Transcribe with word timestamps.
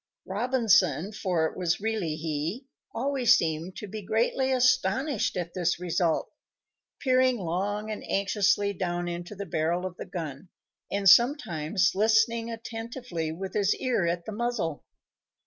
Robinson, 0.25 1.11
for 1.11 1.45
it 1.45 1.55
was 1.55 1.79
really 1.79 2.15
he, 2.15 2.65
always 2.91 3.35
seemed 3.35 3.75
to 3.75 3.87
be 3.87 4.01
greatly 4.01 4.51
astonished 4.51 5.37
at 5.37 5.53
this 5.53 5.79
result, 5.79 6.31
peering 6.99 7.37
long 7.37 7.91
and 7.91 8.03
anxiously 8.09 8.73
down 8.73 9.07
into 9.07 9.35
the 9.35 9.45
barrel 9.45 9.85
of 9.85 9.97
the 9.97 10.07
gun, 10.07 10.49
and 10.91 11.07
sometimes 11.07 11.91
listening 11.93 12.49
attentively, 12.49 13.31
with 13.31 13.53
his 13.53 13.75
ear 13.75 14.07
at 14.07 14.25
the 14.25 14.31
muzzle. 14.31 14.83